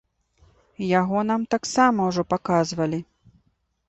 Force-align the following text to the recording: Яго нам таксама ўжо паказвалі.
Яго 0.99 1.19
нам 1.31 1.43
таксама 1.55 2.07
ўжо 2.09 2.21
паказвалі. 2.35 2.99